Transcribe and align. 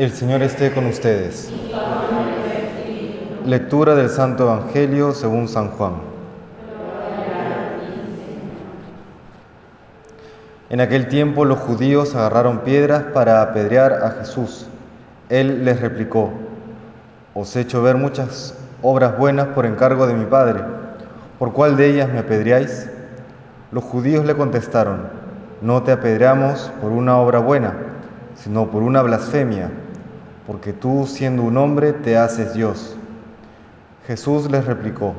El 0.00 0.12
Señor 0.12 0.42
esté 0.42 0.72
con 0.72 0.86
ustedes. 0.86 1.52
Lectura 3.44 3.94
del 3.94 4.08
Santo 4.08 4.44
Evangelio 4.44 5.12
según 5.12 5.46
San 5.46 5.72
Juan. 5.72 5.92
En 10.70 10.80
aquel 10.80 11.08
tiempo 11.08 11.44
los 11.44 11.58
judíos 11.58 12.14
agarraron 12.14 12.60
piedras 12.60 13.02
para 13.12 13.42
apedrear 13.42 13.92
a 14.02 14.12
Jesús. 14.12 14.68
Él 15.28 15.66
les 15.66 15.78
replicó, 15.82 16.32
os 17.34 17.54
he 17.54 17.60
hecho 17.60 17.82
ver 17.82 17.96
muchas 17.96 18.58
obras 18.80 19.18
buenas 19.18 19.48
por 19.48 19.66
encargo 19.66 20.06
de 20.06 20.14
mi 20.14 20.24
Padre. 20.24 20.62
¿Por 21.38 21.52
cuál 21.52 21.76
de 21.76 21.90
ellas 21.90 22.08
me 22.08 22.20
apedreáis? 22.20 22.88
Los 23.70 23.84
judíos 23.84 24.24
le 24.24 24.34
contestaron, 24.34 25.08
no 25.60 25.82
te 25.82 25.92
apedreamos 25.92 26.72
por 26.80 26.90
una 26.90 27.18
obra 27.18 27.40
buena, 27.40 27.74
sino 28.34 28.70
por 28.70 28.82
una 28.82 29.02
blasfemia 29.02 29.70
porque 30.50 30.72
tú 30.72 31.06
siendo 31.06 31.44
un 31.44 31.56
hombre 31.56 31.92
te 31.92 32.18
haces 32.18 32.54
Dios. 32.54 32.96
Jesús 34.08 34.50
les 34.50 34.64
replicó, 34.66 35.14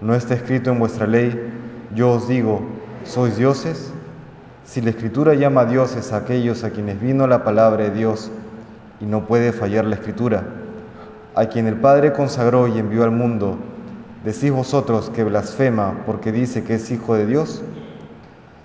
¿no 0.00 0.14
está 0.14 0.32
escrito 0.32 0.70
en 0.70 0.78
vuestra 0.78 1.06
ley, 1.06 1.52
yo 1.94 2.12
os 2.12 2.28
digo, 2.28 2.62
sois 3.04 3.36
dioses? 3.36 3.92
Si 4.64 4.80
la 4.80 4.88
escritura 4.88 5.34
llama 5.34 5.66
dioses 5.66 6.14
a 6.14 6.16
aquellos 6.16 6.64
a 6.64 6.70
quienes 6.70 6.98
vino 6.98 7.26
la 7.26 7.44
palabra 7.44 7.84
de 7.84 7.90
Dios, 7.90 8.30
y 9.00 9.04
no 9.04 9.26
puede 9.26 9.52
fallar 9.52 9.84
la 9.84 9.96
escritura, 9.96 10.44
a 11.34 11.44
quien 11.44 11.66
el 11.66 11.76
Padre 11.76 12.14
consagró 12.14 12.66
y 12.66 12.78
envió 12.78 13.04
al 13.04 13.10
mundo, 13.10 13.58
¿decís 14.24 14.50
vosotros 14.50 15.10
que 15.10 15.24
blasfema 15.24 15.92
porque 16.06 16.32
dice 16.32 16.64
que 16.64 16.76
es 16.76 16.90
hijo 16.90 17.14
de 17.14 17.26
Dios? 17.26 17.62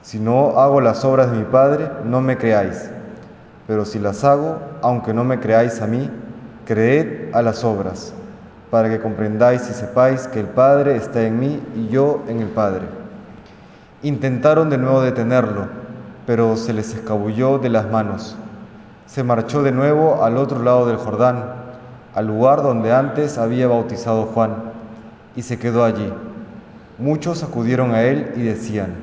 Si 0.02 0.18
no 0.18 0.62
hago 0.62 0.80
las 0.80 1.04
obras 1.04 1.30
de 1.30 1.40
mi 1.40 1.44
Padre, 1.44 1.90
no 2.06 2.22
me 2.22 2.38
creáis 2.38 2.90
pero 3.70 3.86
si 3.86 4.00
las 4.00 4.23
hago, 4.23 4.58
aunque 4.82 5.14
no 5.14 5.23
me 5.23 5.40
creáis 5.40 5.80
a 5.80 5.86
mí, 5.86 6.09
creed 6.66 7.36
a 7.36 7.44
las 7.44 7.64
obras, 7.64 8.16
para 8.72 8.89
que 8.89 9.00
comprendáis 9.00 9.70
y 9.70 9.73
sepáis 9.73 10.28
que 10.28 10.39
el 10.39 10.48
Padre 10.48 10.95
está 10.95 11.22
en 11.22 11.39
mí 11.39 11.62
y 11.75 11.88
yo 11.90 12.23
en 12.28 12.40
el 12.40 12.47
Padre. 12.47 12.88
Intentaron 14.02 14.72
de 14.72 14.80
nuevo 14.80 15.02
detenerlo, 15.02 15.67
pero 16.25 16.58
se 16.58 16.73
les 16.73 16.95
escabulló 16.95 17.59
de 17.59 17.70
las 17.70 17.88
manos. 17.92 18.36
Se 19.06 19.22
marchó 19.23 19.62
de 19.62 19.72
nuevo 19.72 20.23
al 20.23 20.38
otro 20.38 20.64
lado 20.64 20.88
del 20.88 20.97
Jordán, 20.97 21.44
al 22.16 22.25
lugar 22.25 22.64
donde 22.64 22.92
antes 22.92 23.38
había 23.38 23.67
bautizado 23.67 24.25
Juan, 24.34 24.56
y 25.36 25.44
se 25.44 25.59
quedó 25.59 25.86
allí. 25.86 26.12
Muchos 26.97 27.44
acudieron 27.44 27.92
a 27.92 28.02
él 28.02 28.34
y 28.36 28.42
decían, 28.42 28.95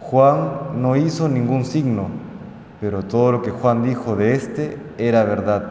Juan 0.00 0.52
no 0.76 0.96
hizo 0.96 1.28
ningún 1.28 1.66
signo 1.66 2.24
pero 2.84 3.02
todo 3.02 3.32
lo 3.32 3.40
que 3.40 3.50
Juan 3.50 3.82
dijo 3.82 4.14
de 4.14 4.34
éste 4.34 4.76
era 4.98 5.24
verdad, 5.24 5.70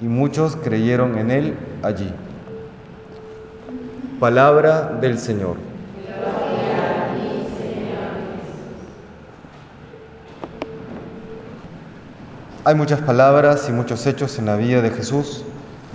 y 0.00 0.04
muchos 0.04 0.54
creyeron 0.54 1.18
en 1.18 1.32
él 1.32 1.56
allí. 1.82 2.08
Palabra 4.20 4.96
del 5.00 5.18
Señor. 5.18 5.56
Hay 12.64 12.76
muchas 12.76 13.00
palabras 13.00 13.68
y 13.68 13.72
muchos 13.72 14.06
hechos 14.06 14.38
en 14.38 14.46
la 14.46 14.54
vida 14.54 14.82
de 14.82 14.90
Jesús 14.90 15.44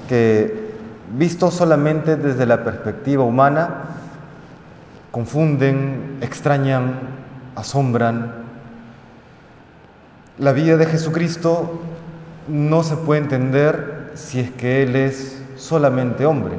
que, 0.10 0.74
vistos 1.18 1.54
solamente 1.54 2.18
desde 2.18 2.46
la 2.46 2.66
perspectiva 2.66 3.24
humana, 3.24 3.86
confunden, 5.12 6.18
extrañan, 6.20 7.00
asombran, 7.56 8.45
la 10.38 10.52
vida 10.52 10.76
de 10.76 10.86
Jesucristo 10.86 11.80
no 12.48 12.84
se 12.84 12.98
puede 12.98 13.22
entender 13.22 14.12
si 14.16 14.42
es 14.42 14.52
que 14.52 14.84
Él 14.84 14.96
es 14.96 15.42
solamente 15.56 16.26
hombre. 16.26 16.56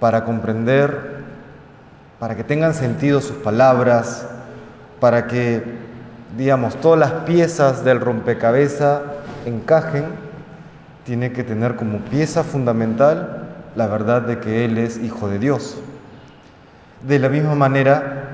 Para 0.00 0.24
comprender, 0.24 1.22
para 2.18 2.36
que 2.36 2.44
tengan 2.44 2.74
sentido 2.74 3.20
sus 3.20 3.36
palabras, 3.36 4.26
para 5.00 5.26
que, 5.26 5.62
digamos, 6.36 6.76
todas 6.80 6.98
las 6.98 7.12
piezas 7.24 7.84
del 7.84 8.00
rompecabezas 8.00 9.00
encajen, 9.46 10.04
tiene 11.04 11.32
que 11.32 11.44
tener 11.44 11.76
como 11.76 11.98
pieza 11.98 12.42
fundamental 12.42 13.44
la 13.76 13.86
verdad 13.86 14.22
de 14.22 14.38
que 14.40 14.64
Él 14.64 14.76
es 14.76 14.98
Hijo 14.98 15.28
de 15.28 15.38
Dios. 15.38 15.76
De 17.06 17.20
la 17.20 17.28
misma 17.28 17.54
manera 17.54 18.24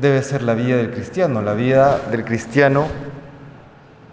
debe 0.00 0.22
ser 0.22 0.42
la 0.42 0.54
vida 0.54 0.76
del 0.76 0.90
cristiano. 0.90 1.42
La 1.42 1.54
vida 1.54 1.98
del 2.10 2.24
cristiano 2.24 2.86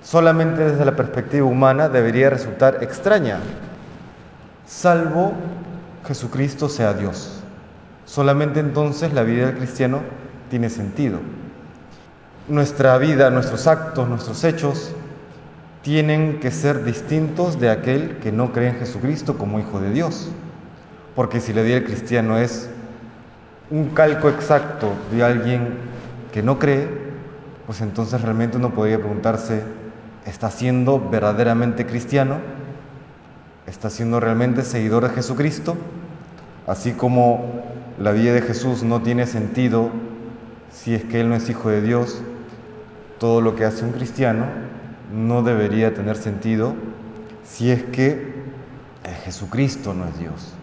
solamente 0.06 0.64
desde 0.64 0.86
la 0.86 0.96
perspectiva 0.96 1.48
humana 1.48 1.90
debería 1.90 2.30
resultar 2.30 2.78
extraña, 2.82 3.40
salvo 4.68 5.34
Jesucristo 6.08 6.70
sea 6.70 6.94
Dios. 6.94 7.42
Solamente 8.06 8.60
entonces 8.60 9.14
la 9.14 9.24
vida 9.24 9.48
del 9.48 9.58
cristiano 9.58 10.02
tiene 10.52 10.70
sentido. 10.70 11.18
Nuestra 12.48 12.96
vida, 13.00 13.32
nuestros 13.32 13.66
actos, 13.66 14.08
nuestros 14.08 14.44
hechos 14.44 14.94
tienen 15.82 16.40
que 16.40 16.52
ser 16.52 16.84
distintos 16.84 17.60
de 17.60 17.72
aquel 17.72 18.18
que 18.18 18.32
no 18.32 18.54
cree 18.54 18.70
en 18.70 18.76
Jesucristo 18.76 19.40
como 19.40 19.60
Hijo 19.60 19.80
de 19.80 19.90
Dios. 19.90 20.30
Porque 21.16 21.40
si 21.40 21.52
la 21.52 21.64
vida 21.64 21.76
del 21.76 21.86
cristiano 21.86 22.38
es 22.38 22.70
un 23.72 23.90
calco 23.90 24.30
exacto 24.30 24.90
de 25.12 25.24
alguien 25.24 25.70
que 26.32 26.44
no 26.44 26.60
cree, 26.60 26.88
pues 27.66 27.82
entonces 27.82 28.22
realmente 28.22 28.58
uno 28.58 28.72
podría 28.72 29.00
preguntarse, 29.00 29.64
está 30.26 30.50
siendo 30.50 31.00
verdaderamente 31.10 31.86
cristiano, 31.86 32.38
está 33.68 33.90
siendo 33.90 34.20
realmente 34.20 34.64
seguidor 34.64 35.08
de 35.08 35.14
Jesucristo, 35.14 35.78
así 36.68 36.94
como 36.94 37.64
la 38.00 38.12
vida 38.12 38.34
de 38.34 38.42
Jesús 38.42 38.84
no 38.84 39.02
tiene 39.02 39.28
sentido 39.28 39.90
si 40.72 40.94
es 40.94 41.04
que 41.04 41.22
Él 41.22 41.30
no 41.30 41.36
es 41.36 41.50
hijo 41.50 41.70
de 41.70 41.82
Dios, 41.82 42.22
todo 43.20 43.42
lo 43.42 43.56
que 43.56 43.66
hace 43.66 43.86
un 43.86 43.92
cristiano 43.92 44.46
no 45.14 45.44
debería 45.44 45.94
tener 45.94 46.18
sentido 46.18 46.76
si 47.44 47.72
es 47.72 47.84
que 47.84 48.14
eh, 49.04 49.14
Jesucristo 49.24 49.94
no 49.94 50.06
es 50.06 50.20
Dios. 50.20 50.54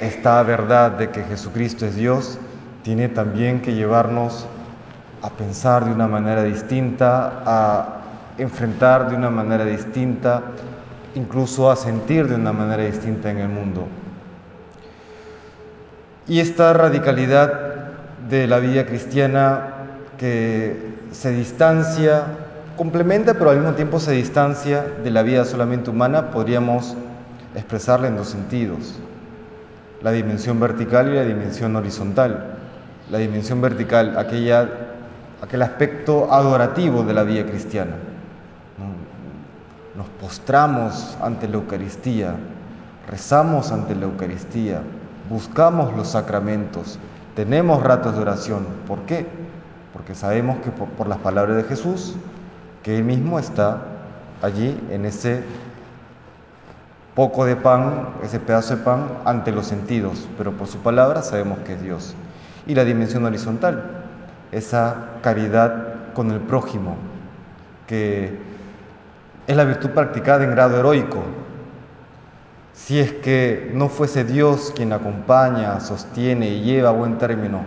Esta 0.00 0.42
verdad 0.42 0.92
de 0.92 1.10
que 1.10 1.22
Jesucristo 1.22 1.86
es 1.86 1.94
Dios 1.94 2.38
tiene 2.82 3.08
también 3.08 3.60
que 3.60 3.74
llevarnos 3.74 4.46
a 5.22 5.30
pensar 5.30 5.84
de 5.84 5.92
una 5.92 6.08
manera 6.08 6.42
distinta, 6.42 7.42
a 7.46 8.03
enfrentar 8.38 9.10
de 9.10 9.16
una 9.16 9.30
manera 9.30 9.64
distinta, 9.64 10.42
incluso 11.14 11.70
a 11.70 11.76
sentir 11.76 12.28
de 12.28 12.34
una 12.34 12.52
manera 12.52 12.84
distinta 12.84 13.30
en 13.30 13.38
el 13.38 13.48
mundo. 13.48 13.86
Y 16.26 16.40
esta 16.40 16.72
radicalidad 16.72 17.74
de 18.28 18.46
la 18.46 18.58
vida 18.58 18.86
cristiana 18.86 19.68
que 20.18 20.94
se 21.12 21.30
distancia, 21.30 22.24
complementa, 22.76 23.34
pero 23.34 23.50
al 23.50 23.58
mismo 23.58 23.74
tiempo 23.74 24.00
se 24.00 24.12
distancia 24.12 24.84
de 25.04 25.10
la 25.10 25.22
vida 25.22 25.44
solamente 25.44 25.90
humana, 25.90 26.30
podríamos 26.30 26.96
expresarla 27.54 28.08
en 28.08 28.16
dos 28.16 28.28
sentidos, 28.28 28.98
la 30.02 30.10
dimensión 30.10 30.58
vertical 30.58 31.08
y 31.10 31.14
la 31.14 31.24
dimensión 31.24 31.76
horizontal. 31.76 32.52
La 33.10 33.18
dimensión 33.18 33.60
vertical, 33.60 34.16
aquella, 34.16 34.66
aquel 35.42 35.60
aspecto 35.60 36.32
adorativo 36.32 37.02
de 37.02 37.12
la 37.12 37.22
vida 37.22 37.44
cristiana 37.44 37.92
nos 39.96 40.08
postramos 40.20 41.16
ante 41.22 41.48
la 41.48 41.54
Eucaristía, 41.54 42.34
rezamos 43.08 43.70
ante 43.70 43.94
la 43.94 44.04
Eucaristía, 44.04 44.82
buscamos 45.28 45.94
los 45.96 46.08
sacramentos, 46.08 46.98
tenemos 47.34 47.82
ratos 47.82 48.14
de 48.14 48.22
oración. 48.22 48.66
¿Por 48.86 49.00
qué? 49.02 49.26
Porque 49.92 50.14
sabemos 50.14 50.58
que 50.58 50.70
por, 50.70 51.08
las 51.08 51.18
palabras 51.18 51.56
de 51.56 51.64
Jesús, 51.64 52.16
que 52.82 52.98
Él 52.98 53.04
mismo 53.04 53.38
está 53.38 53.82
allí 54.42 54.80
en 54.90 55.04
ese 55.04 55.42
poco 57.14 57.44
de 57.44 57.56
pan, 57.56 58.08
ese 58.22 58.40
pedazo 58.40 58.76
de 58.76 58.82
pan, 58.82 59.06
ante 59.24 59.52
los 59.52 59.66
sentidos, 59.66 60.28
pero 60.36 60.52
por 60.52 60.66
su 60.66 60.78
palabra 60.78 61.22
sabemos 61.22 61.58
que 61.60 61.74
es 61.74 61.82
Dios. 61.82 62.14
Y 62.66 62.74
la 62.74 62.84
dimensión 62.84 63.24
horizontal, 63.24 63.84
esa 64.50 65.10
caridad 65.22 66.12
con 66.14 66.30
el 66.30 66.40
prójimo, 66.40 66.96
que 67.86 68.38
es 69.46 69.56
la 69.56 69.64
virtud 69.64 69.90
practicada 69.90 70.44
en 70.44 70.50
grado 70.50 70.78
heroico. 70.78 71.22
Si 72.72 72.98
es 72.98 73.12
que 73.12 73.70
no 73.74 73.88
fuese 73.88 74.24
Dios 74.24 74.72
quien 74.74 74.92
acompaña, 74.92 75.78
sostiene 75.80 76.48
y 76.48 76.62
lleva 76.62 76.88
a 76.90 76.92
buen 76.92 77.18
término 77.18 77.60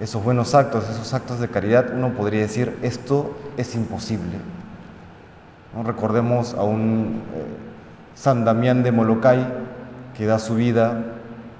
esos 0.00 0.24
buenos 0.24 0.54
actos, 0.54 0.88
esos 0.88 1.12
actos 1.12 1.40
de 1.40 1.48
caridad, 1.48 1.92
uno 1.94 2.14
podría 2.14 2.40
decir, 2.40 2.76
esto 2.82 3.36
es 3.58 3.74
imposible. 3.74 4.38
¿No? 5.74 5.82
Recordemos 5.82 6.54
a 6.54 6.64
un 6.64 7.22
eh, 7.34 7.44
San 8.14 8.44
Damián 8.44 8.82
de 8.82 8.92
Molokai 8.92 9.46
que 10.16 10.26
da 10.26 10.38
su 10.38 10.54
vida 10.54 11.04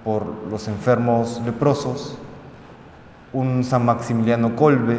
por 0.04 0.26
los 0.50 0.68
enfermos 0.68 1.40
leprosos, 1.44 2.18
un 3.32 3.62
San 3.62 3.84
Maximiliano 3.84 4.56
Colbe 4.56 4.98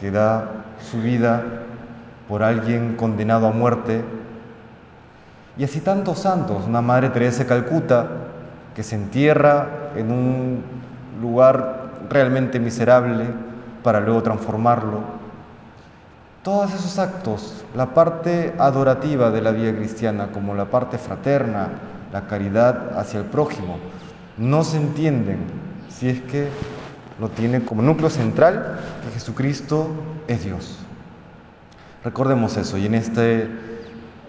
que 0.00 0.10
da 0.10 0.50
su 0.80 1.00
vida 1.00 1.44
por 2.28 2.42
alguien 2.42 2.96
condenado 2.96 3.46
a 3.46 3.52
muerte 3.52 4.04
Y 5.58 5.64
así 5.64 5.80
tantos 5.80 6.18
santos, 6.18 6.66
una 6.66 6.82
Madre 6.82 7.08
Teresa 7.08 7.44
de 7.44 7.46
Calcuta, 7.46 8.08
que 8.74 8.82
se 8.82 8.94
entierra 8.94 9.90
en 9.96 10.12
un 10.12 10.62
lugar 11.20 11.92
realmente 12.10 12.60
miserable 12.60 13.24
para 13.82 14.00
luego 14.00 14.22
transformarlo. 14.22 15.00
Todos 16.42 16.74
esos 16.74 16.98
actos, 16.98 17.64
la 17.74 17.94
parte 17.94 18.54
adorativa 18.58 19.30
de 19.30 19.40
la 19.40 19.50
vida 19.50 19.74
cristiana, 19.74 20.28
como 20.28 20.54
la 20.54 20.66
parte 20.66 20.98
fraterna, 20.98 21.70
la 22.12 22.26
caridad 22.26 22.98
hacia 22.98 23.20
el 23.20 23.26
prójimo, 23.26 23.78
no 24.36 24.62
se 24.62 24.76
entienden 24.76 25.38
si 25.88 26.10
es 26.10 26.20
que 26.20 26.48
lo 27.18 27.30
tiene 27.30 27.64
como 27.64 27.80
núcleo 27.80 28.10
central 28.10 28.78
que 29.02 29.12
Jesucristo 29.14 29.88
es 30.28 30.44
Dios. 30.44 30.85
Recordemos 32.06 32.56
eso 32.56 32.78
y 32.78 32.86
en 32.86 32.94
este 32.94 33.48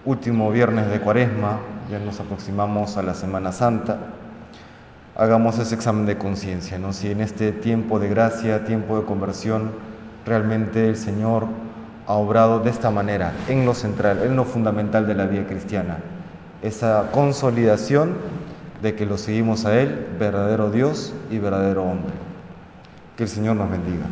último 0.04 0.50
viernes 0.50 0.90
de 0.90 0.98
Cuaresma, 0.98 1.60
ya 1.88 2.00
nos 2.00 2.18
aproximamos 2.18 2.96
a 2.96 3.04
la 3.04 3.14
Semana 3.14 3.52
Santa, 3.52 4.00
hagamos 5.14 5.60
ese 5.60 5.76
examen 5.76 6.04
de 6.04 6.18
conciencia, 6.18 6.76
¿no? 6.76 6.92
Si 6.92 7.08
en 7.08 7.20
este 7.20 7.52
tiempo 7.52 8.00
de 8.00 8.08
gracia, 8.08 8.64
tiempo 8.64 8.98
de 8.98 9.06
conversión, 9.06 9.70
realmente 10.26 10.88
el 10.88 10.96
Señor 10.96 11.46
ha 12.08 12.14
obrado 12.14 12.58
de 12.58 12.70
esta 12.70 12.90
manera, 12.90 13.32
en 13.46 13.64
lo 13.64 13.74
central, 13.74 14.24
en 14.24 14.34
lo 14.34 14.44
fundamental 14.44 15.06
de 15.06 15.14
la 15.14 15.26
vida 15.26 15.46
cristiana, 15.46 15.98
esa 16.62 17.12
consolidación 17.12 18.14
de 18.82 18.96
que 18.96 19.06
lo 19.06 19.16
seguimos 19.16 19.66
a 19.66 19.80
Él, 19.80 20.04
verdadero 20.18 20.72
Dios 20.72 21.14
y 21.30 21.38
verdadero 21.38 21.84
hombre. 21.84 22.14
Que 23.16 23.22
el 23.22 23.28
Señor 23.28 23.54
nos 23.54 23.70
bendiga. 23.70 24.06